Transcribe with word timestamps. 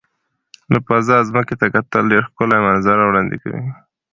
له 0.71 0.79
فضا 0.87 1.17
ځمکې 1.29 1.55
ته 1.61 1.67
کتل 1.75 2.03
ډېر 2.11 2.23
ښکلي 2.29 2.57
منظره 2.67 3.03
وړاندې 3.05 3.35
کوي. 3.43 3.63